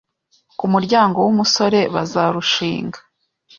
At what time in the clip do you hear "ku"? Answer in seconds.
0.57-0.65